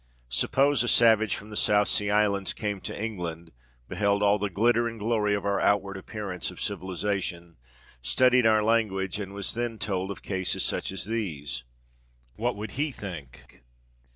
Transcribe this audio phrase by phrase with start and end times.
[0.29, 4.97] Suppose a savage from the South Sea Islands came to England—beheld all the glitter and
[4.97, 10.23] glory of our outward appearance of civilisation—studied our language, and was then told of such
[10.23, 11.65] cases as these?
[12.35, 13.61] What would he think.